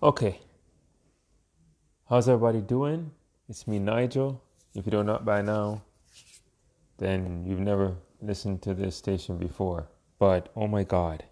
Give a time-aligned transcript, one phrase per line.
[0.00, 0.40] Okay.
[2.08, 3.10] How's everybody doing?
[3.48, 4.40] It's me, Nigel.
[4.76, 5.82] If you don't know by now,
[6.98, 9.88] then you've never listened to this station before.
[10.20, 11.24] But oh my god.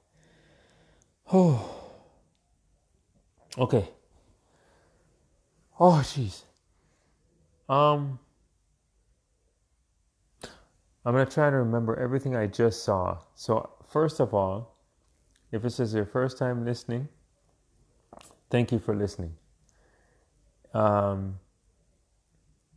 [1.32, 1.72] Oh.
[3.58, 3.88] Okay.
[5.80, 6.42] Oh jeez.
[7.70, 8.18] Um
[10.42, 13.16] I'm gonna try to remember everything I just saw.
[13.34, 14.76] So first of all,
[15.52, 17.08] if this is your first time listening,
[18.50, 19.34] thank you for listening.
[20.74, 21.38] Um,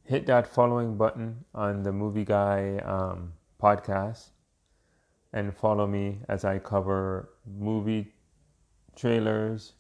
[0.04, 4.30] hit that following button on the Movie Guy um, podcast
[5.34, 8.14] and follow me as I cover movie
[8.96, 9.74] trailers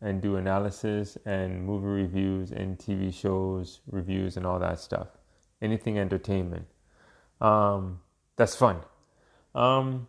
[0.00, 5.08] and do analysis and movie reviews and TV shows reviews and all that stuff.
[5.62, 6.66] Anything entertainment.
[7.40, 8.00] Um,
[8.36, 8.80] that's fun.
[9.54, 10.08] Um,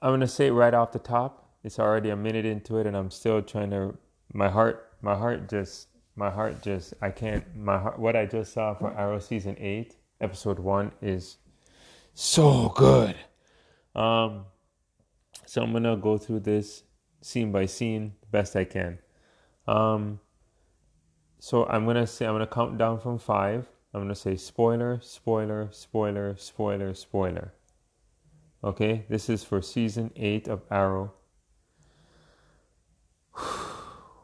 [0.00, 3.10] I'm gonna say right off the top, it's already a minute into it, and I'm
[3.10, 3.96] still trying to.
[4.32, 7.44] My heart, my heart just, my heart just, I can't.
[7.56, 11.38] My heart, what I just saw for Arrow season eight, episode one, is
[12.14, 13.16] so good.
[13.94, 14.46] Um,
[15.46, 16.82] so I'm gonna go through this
[17.20, 18.98] scene by scene best I can.
[19.66, 20.20] Um,
[21.38, 23.66] so I'm gonna say I'm gonna count down from five.
[23.94, 27.52] I'm gonna say spoiler, spoiler, spoiler, spoiler, spoiler.
[28.64, 31.12] Okay, this is for season eight of Arrow.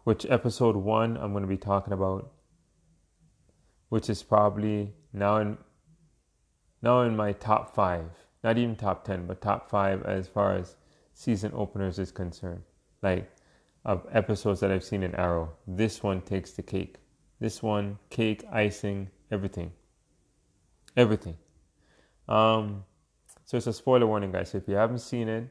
[0.09, 2.33] Which episode one I'm gonna be talking about,
[3.91, 5.59] which is probably now in
[6.81, 8.07] now in my top five.
[8.43, 10.77] Not even top ten, but top five as far as
[11.13, 12.63] season openers is concerned.
[13.03, 13.31] Like
[13.85, 15.53] of episodes that I've seen in Arrow.
[15.67, 16.97] This one takes the cake.
[17.39, 19.73] This one, cake, icing, everything.
[20.97, 21.37] Everything.
[22.31, 22.83] Um,
[23.45, 24.55] so it's a spoiler warning, guys.
[24.55, 25.51] If you haven't seen it,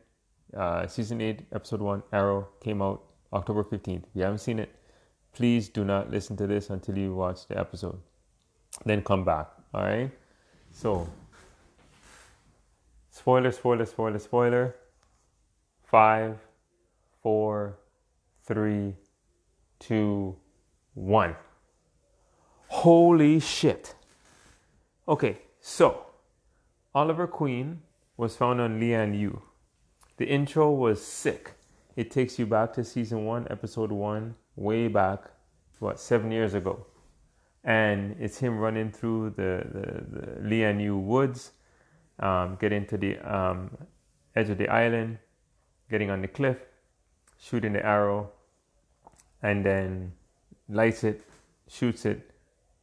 [0.55, 4.03] uh, season 8, episode 1, Arrow, came out October 15th.
[4.03, 4.73] If you haven't seen it,
[5.33, 8.00] please do not listen to this until you watch the episode.
[8.86, 9.47] Then come back.
[9.73, 10.12] All right?
[10.72, 11.09] So,
[13.09, 14.75] spoiler, spoiler, spoiler, spoiler.
[15.84, 16.38] Five,
[17.22, 17.78] four,
[18.44, 18.96] three,
[19.80, 20.35] two,
[20.94, 21.35] one.
[22.68, 23.96] Holy shit.
[25.07, 26.06] Okay, so
[26.94, 27.81] Oliver Queen
[28.18, 29.41] was found on Lian Yu.
[30.18, 31.56] The intro was sick.
[31.97, 35.31] It takes you back to season one, episode one, way back,
[35.80, 36.85] what, seven years ago.
[37.63, 41.53] And it's him running through the, the, the Lian Yu woods,
[42.19, 43.75] um, getting to the um,
[44.36, 45.18] edge of the island,
[45.90, 46.57] getting on the cliff,
[47.40, 48.30] shooting the arrow,
[49.41, 50.13] and then
[50.69, 51.25] lights it,
[51.68, 52.30] shoots it,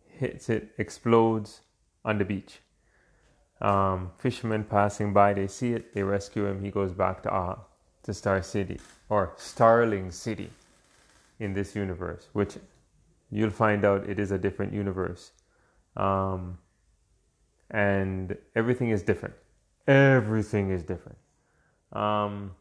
[0.08, 1.60] hits it, explodes
[2.04, 2.58] on the beach.
[3.60, 6.64] Um, fishermen passing by, they see it, they rescue him.
[6.64, 7.58] He goes back to uh,
[8.04, 8.78] to Star City
[9.08, 10.50] or Starling City
[11.40, 12.56] in this universe, which
[13.30, 15.32] you'll find out it is a different universe,
[15.96, 16.58] um,
[17.70, 19.34] and everything is different.
[19.86, 21.18] Everything is different.
[21.92, 22.52] Um,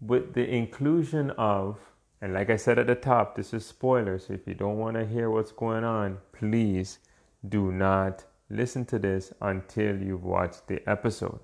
[0.00, 1.78] with the inclusion of
[2.22, 4.28] and like I said at the top, this is spoilers.
[4.28, 7.00] So if you don't want to hear what's going on, please
[7.48, 11.40] do not listen to this until you've watched the episode.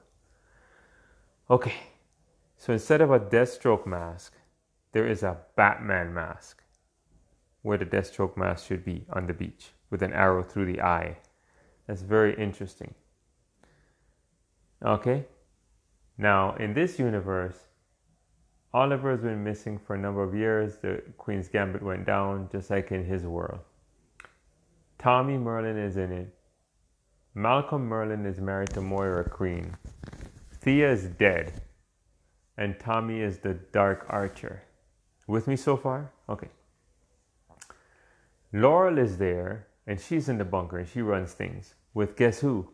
[1.50, 1.74] Okay,
[2.58, 4.34] so instead of a Deathstroke mask,
[4.92, 6.62] there is a Batman mask
[7.62, 11.16] where the Deathstroke mask should be on the beach with an arrow through the eye.
[11.86, 12.94] That's very interesting.
[14.84, 15.24] Okay,
[16.18, 17.56] now in this universe,
[18.74, 20.78] Oliver has been missing for a number of years.
[20.78, 23.60] The Queen's Gambit went down, just like in his world.
[24.98, 26.34] Tommy Merlyn is in it.
[27.34, 29.76] Malcolm Merlyn is married to Moira Queen.
[30.60, 31.62] Thea is dead.
[32.58, 34.64] And Tommy is the Dark Archer.
[35.28, 36.10] With me so far?
[36.28, 36.48] Okay.
[38.52, 41.76] Laurel is there, and she's in the bunker, and she runs things.
[41.94, 42.68] With guess who?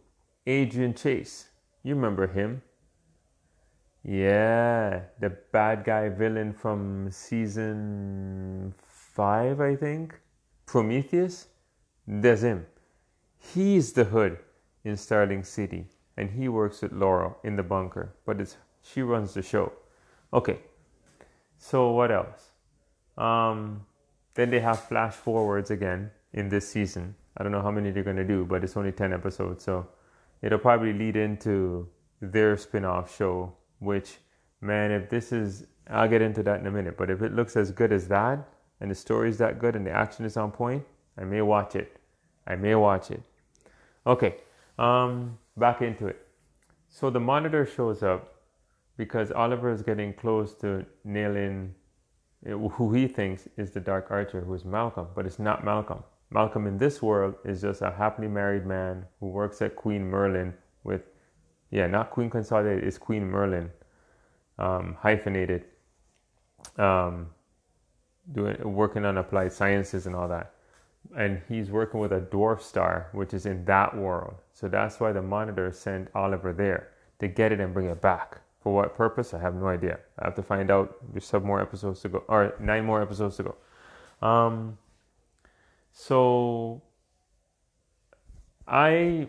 [0.47, 1.49] Adrian Chase.
[1.83, 2.63] You remember him.
[4.03, 10.19] Yeah, the bad guy villain from season five, I think.
[10.65, 11.49] Prometheus.
[12.07, 12.67] There's him.
[13.39, 14.39] He's the hood
[14.85, 18.15] in Starling City, and he works with Laurel in the bunker.
[18.25, 19.73] But it's she runs the show.
[20.33, 20.59] Okay.
[21.59, 22.51] So what else?
[23.17, 23.87] Um,
[24.35, 27.15] then they have flash forwards again in this season.
[27.37, 29.89] I don't know how many they're gonna do, but it's only ten episodes, so
[30.43, 31.89] it'll probably lead into
[32.21, 33.53] their spin-off show
[33.85, 34.19] which,
[34.61, 37.57] man, if this is, I'll get into that in a minute, but if it looks
[37.57, 38.49] as good as that,
[38.81, 40.85] and the story is that good, and the action is on point,
[41.19, 41.99] I may watch it.
[42.47, 43.23] I may watch it.
[44.07, 44.37] Okay,
[44.79, 46.27] um, back into it.
[46.89, 48.34] So the monitor shows up
[48.97, 51.75] because Oliver is getting close to nailing
[52.45, 56.03] who he thinks is the Dark Archer, who is Malcolm, but it's not Malcolm.
[56.31, 60.53] Malcolm in this world is just a happily married man who works at Queen Merlyn
[60.83, 61.03] with,
[61.71, 63.71] yeah, not Queen Consolidated, it's Queen Merlyn,
[64.59, 65.65] um, hyphenated,
[66.77, 67.29] um,
[68.33, 70.53] doing working on applied sciences and all that.
[71.17, 74.35] And he's working with a dwarf star, which is in that world.
[74.53, 76.89] So that's why the monitor sent Oliver there
[77.21, 78.41] to get it and bring it back.
[78.65, 79.35] For what purpose?
[79.35, 79.99] I have no idea.
[80.19, 80.97] I have to find out.
[81.13, 84.27] There's some more episodes to go, or nine more episodes to go.
[84.27, 84.79] Um,
[85.93, 86.81] so
[88.67, 89.29] I,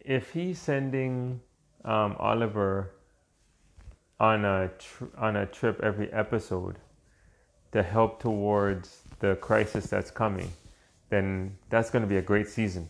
[0.00, 1.40] if he's sending
[1.84, 2.90] um, Oliver
[4.18, 6.80] on a tr- on a trip every episode
[7.70, 10.50] to help towards the crisis that's coming,
[11.10, 12.88] then that's going to be a great season.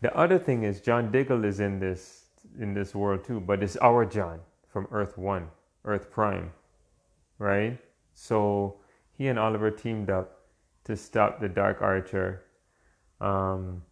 [0.00, 2.24] The other thing is John Diggle is in this
[2.58, 4.40] in this world too, but it's our John
[4.76, 5.48] from Earth 1,
[5.86, 6.52] Earth Prime,
[7.38, 7.78] right?
[8.12, 8.76] So
[9.16, 10.42] he and Oliver teamed up
[10.84, 12.42] to stop the Dark Archer
[13.22, 13.82] um,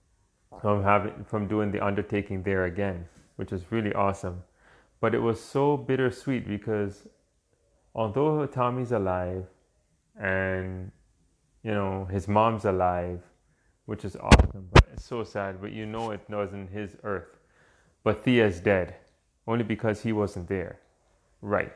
[0.61, 4.43] from having from doing the undertaking there again, which was really awesome.
[5.01, 7.09] But it was so bittersweet because
[7.95, 9.47] although Tommy's alive
[10.21, 10.93] and
[11.63, 13.23] you know his mom's alive,
[13.87, 15.63] which is awesome, but it's so sad.
[15.63, 17.39] But you know it wasn't his Earth.
[18.03, 18.97] But Thea's dead
[19.47, 20.81] only because he wasn't there.
[21.41, 21.73] Right.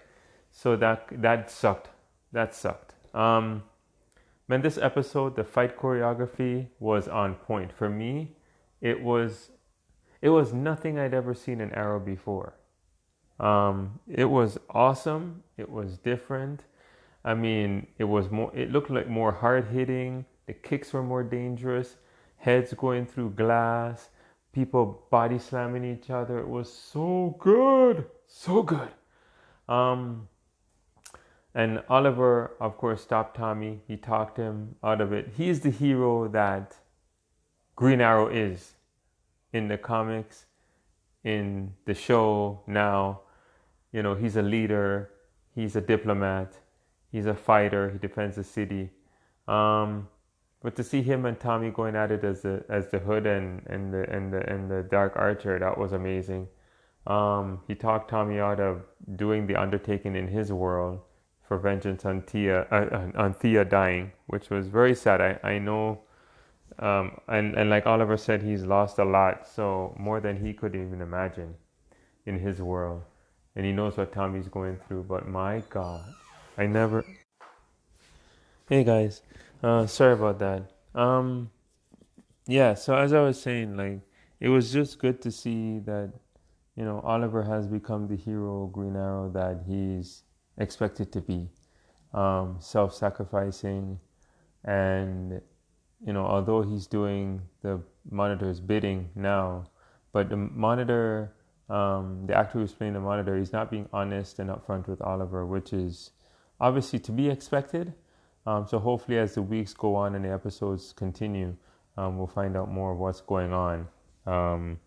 [0.51, 1.91] So that that sucked.
[2.33, 2.95] That sucked.
[3.15, 3.63] Um,
[4.49, 8.37] man, this episode, the fight choreography was on point for me.
[8.81, 9.51] It was,
[10.23, 12.55] it was nothing I'd ever seen in Arrow before.
[13.41, 15.43] Um, it was awesome.
[15.57, 16.63] It was different.
[17.25, 18.55] I mean, it was more.
[18.55, 20.25] It looked like more hard hitting.
[20.47, 21.97] The kicks were more dangerous.
[22.37, 24.11] Heads going through glass
[24.59, 26.41] people body slamming each other.
[26.41, 28.91] It was so good, so good.
[29.69, 30.27] Um,
[31.55, 33.81] and Oliver, of course, stopped Tommy.
[33.87, 35.35] He talked him out of it.
[35.37, 36.77] He's the hero that
[37.77, 38.73] Green Arrow is
[39.53, 40.47] in the comics,
[41.23, 43.21] in the show now.
[43.93, 45.11] You know, he's a leader,
[45.55, 46.53] he's a diplomat,
[47.13, 48.91] he's a fighter, he defends the city.
[49.47, 50.09] Um,
[50.63, 53.63] but to see him and Tommy going at it as the as the Hood and
[53.67, 56.49] and the and the and the Dark Archer, that was amazing.
[57.07, 58.83] Um, he talked Tommy out of
[59.17, 61.01] doing the undertaking in his world
[61.47, 65.21] for vengeance on Thea uh, on Thea dying, which was very sad.
[65.21, 66.01] I I know,
[66.81, 70.75] um, and and like Oliver said, he's lost a lot, so more than he could
[70.75, 71.55] even imagine
[72.27, 73.03] in his world,
[73.55, 75.05] and he knows what Tommy's going through.
[75.05, 76.05] But my God,
[76.59, 77.05] I never.
[78.69, 79.23] Hey guys.
[79.63, 80.71] Uh, sorry about that.
[80.95, 81.51] Um,
[82.47, 82.75] yeah.
[82.75, 84.01] So as I was saying, like
[84.41, 86.13] it was just good to see that
[86.77, 90.23] you know Oliver has become the hero Green Arrow that he's
[90.59, 91.49] expected to be,
[92.15, 93.99] um, self-sacrificing,
[94.65, 95.41] and
[96.05, 99.67] you know although he's doing the monitor's bidding now,
[100.13, 101.33] but the monitor.
[101.71, 105.45] Um, the actor who's playing the monitor, he's not being honest and upfront with Oliver,
[105.45, 106.13] which is
[106.59, 107.93] obviously to be expected.
[108.49, 111.55] Um, so hopefully, as the weeks go on and the episodes continue,
[111.99, 113.87] um, we'll find out more of what's going on,
[114.25, 114.81] um,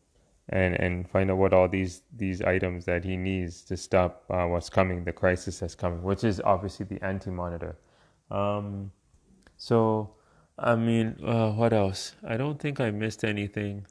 [0.50, 4.48] and and find out what all these these items that he needs to stop uh,
[4.48, 7.76] what's coming, the crisis that's coming, which is obviously the anti monitor.
[8.32, 8.92] Um,
[9.58, 10.10] so,
[10.58, 12.16] I mean, uh, what else?
[12.28, 13.86] I don't think I missed anything.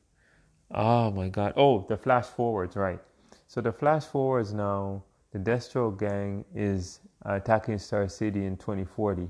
[0.74, 1.52] Oh my God!
[1.56, 2.98] Oh, the flash forwards, right?
[3.46, 9.28] So the flash forwards now, the Deathstroke gang is attacking Star City in 2040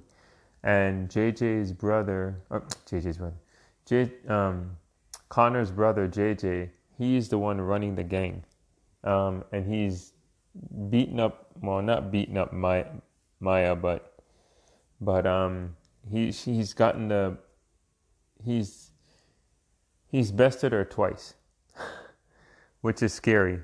[0.63, 3.37] and JJ's brother, or JJ's brother,
[3.87, 4.77] J, um,
[5.29, 8.45] Connor's brother JJ, he's the one running the gang,
[9.05, 10.13] um, and he's
[10.91, 11.49] beaten up.
[11.63, 12.87] Well, not beaten up Maya,
[13.41, 14.23] Maya, but
[15.01, 15.77] but um,
[16.11, 17.39] he he's gotten the
[18.45, 18.91] he's
[20.09, 21.35] he's bested her twice,
[22.81, 23.61] which is scary.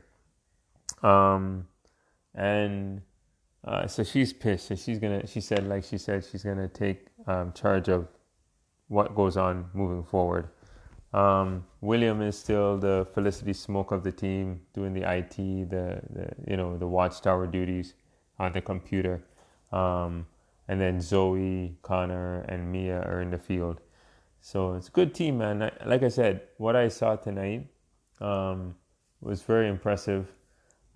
[1.03, 1.67] Um,
[2.35, 3.03] and
[3.67, 4.69] uh, so she's pissed.
[4.69, 5.27] So she's gonna.
[5.27, 8.09] She said, like she said, she's gonna take um, charge of
[8.89, 10.49] what goes on moving forward.
[11.13, 16.31] Um, William is still the Felicity Smoak of the team, doing the IT, the, the
[16.47, 17.95] you know the watchtower duties
[18.39, 19.23] on the computer.
[19.73, 20.27] Um,
[20.69, 23.81] and then Zoe, Connor, and Mia are in the field.
[24.41, 25.71] So it's a good team, man.
[25.85, 27.69] Like I said, what I saw tonight
[28.21, 28.75] um,
[29.21, 30.33] was very impressive.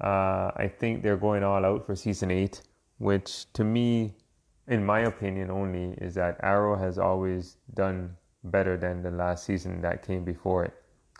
[0.01, 2.63] Uh, I think they're going all out for season eight,
[2.99, 4.15] which to me,
[4.67, 9.81] in my opinion only, is that Arrow has always done better than the last season
[9.83, 10.75] that came before it.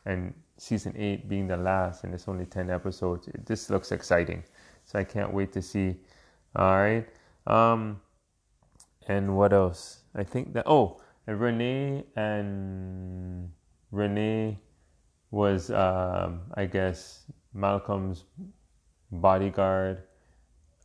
[0.07, 4.45] And season eight being the last, and it's only 10 episodes, it, this looks exciting.
[4.85, 5.97] So I can't wait to see.
[6.57, 7.07] All right.
[7.47, 8.01] Um,
[9.09, 10.05] and what else?
[10.15, 13.51] I think that oh, and Rene and
[13.91, 14.59] Rene
[15.31, 18.25] was um, I guess Malcolm's
[19.13, 20.03] bodyguard,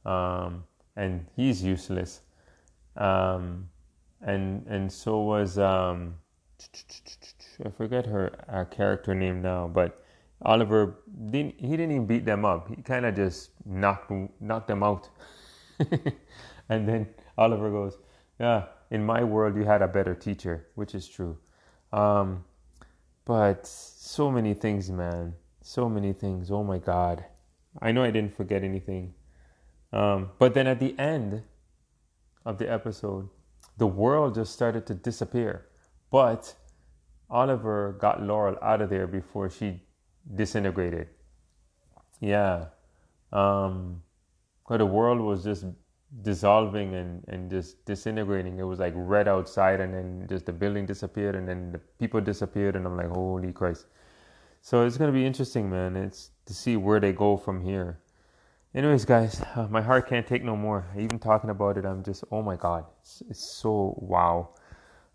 [0.06, 0.64] um,
[0.96, 2.22] and he's useless.
[2.98, 3.70] Um,
[4.22, 6.16] and and so was um,
[7.66, 10.04] I forget her, her character name now, but
[10.42, 10.98] Oliver
[11.30, 12.70] didn't he didn't even beat them up.
[12.70, 15.10] He kind of just knocked knocked them out.
[16.70, 17.98] and then Oliver goes,
[18.40, 21.38] "Yeah, in my world, you had a better teacher," which is true.
[21.92, 22.44] Um,
[23.26, 25.34] but so many things, man.
[25.62, 26.52] So many things.
[26.52, 27.26] Oh my God.
[27.82, 29.14] I know I didn't forget anything.
[29.92, 31.44] Um, but then at the end
[32.46, 33.30] of the episode,
[33.78, 35.68] the world just started to disappear.
[36.12, 36.56] But
[37.30, 39.82] Oliver got Laurel out of there before she
[40.36, 41.08] disintegrated.
[42.20, 42.66] Yeah.
[43.32, 44.02] Um,
[44.68, 45.66] but the world was just
[46.22, 48.58] dissolving and, and just disintegrating.
[48.60, 52.22] It was like red outside, and then just the building disappeared, and then the people
[52.22, 53.86] disappeared, and I'm like, holy Christ.
[54.66, 55.96] So it's gonna be interesting, man.
[55.96, 58.00] It's to see where they go from here.
[58.74, 60.88] Anyways, guys, uh, my heart can't take no more.
[60.98, 64.56] Even talking about it, I'm just, oh my God, it's, it's so wow.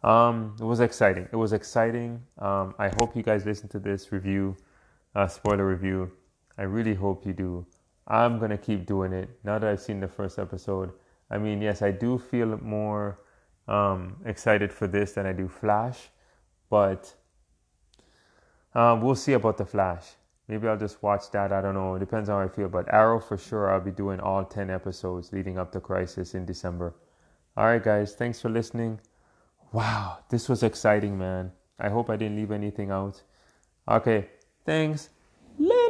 [0.04, 1.26] Um, it was exciting.
[1.32, 2.22] It was exciting.
[2.38, 4.56] Um, I hope you guys listen to this review,
[5.16, 6.12] uh, spoiler review.
[6.56, 7.66] I really hope you do.
[8.06, 10.92] I'm gonna keep doing it now that I've seen the first episode.
[11.28, 13.18] I mean, yes, I do feel more
[13.66, 16.10] um, excited for this than I do Flash,
[16.70, 17.12] but
[18.74, 20.04] um, we'll see about the Flash.
[20.48, 21.52] Maybe I'll just watch that.
[21.52, 21.94] I don't know.
[21.94, 22.68] It depends how I feel.
[22.68, 26.44] But Arrow for sure, I'll be doing all 10 episodes leading up to Crisis in
[26.44, 26.94] December.
[27.56, 28.14] All right, guys.
[28.14, 29.00] Thanks for listening.
[29.72, 31.52] Wow, this was exciting, man.
[31.78, 33.22] I hope I didn't leave anything out.
[33.88, 34.28] Okay,
[34.66, 35.10] thanks.
[35.58, 35.89] Later.